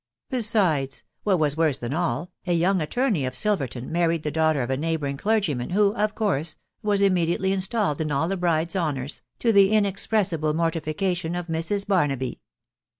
Besides, 0.31 1.03
what 1.21 1.37
<was 1.37 1.55
worse 1.55 1.77
than, 1.77 1.93
all, 1.93 2.31
a 2.47 2.53
young 2.53 2.81
attorney 2.81 3.23
of 3.23 3.35
Silver 3.35 3.67
ton 3.67 3.91
married 3.91 4.23
the 4.23 4.31
daughter 4.31 4.63
of 4.63 4.71
a 4.71 4.75
neighbouring 4.75 5.15
clergyman, 5.15 5.69
who, 5.69 5.93
of 5.93 6.15
course, 6.15 6.57
was 6.81 7.01
immediately 7.01 7.51
installed 7.53 8.01
in 8.01 8.11
all 8.11 8.31
a 8.31 8.35
bride's 8.37 8.75
honours, 8.75 9.21
to 9.37 9.53
the 9.53 9.71
in 9.71 9.85
expressible 9.85 10.55
mortification 10.55 11.35
.of 11.35 11.45
Mrs. 11.45 11.85
Barnaby. 11.85 12.41